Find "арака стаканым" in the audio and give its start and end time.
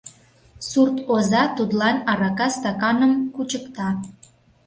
2.11-3.13